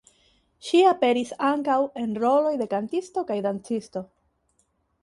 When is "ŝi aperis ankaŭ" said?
0.69-1.77